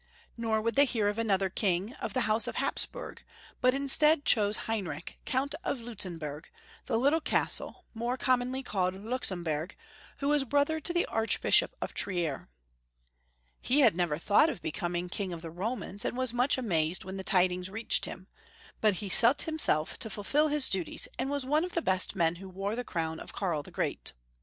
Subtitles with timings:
[0.35, 3.19] Nor would they hear of another king of the house of Hapsburg,
[3.61, 4.27] but chose instead
[4.65, 6.45] Heinrich, Count of Liitzenburg,
[6.87, 9.75] the little castle, more com monly called Luxemburg,
[10.17, 12.49] who was brother to the Archbishop of Trier.
[13.61, 17.17] He had never thought of becoming King of the Romans, and was much amazed when
[17.17, 18.25] the tidings reached him,
[18.81, 22.37] but he set himself to fulfil liis duties, and was one of the best men
[22.37, 24.13] who wore the crown of Karl the Great.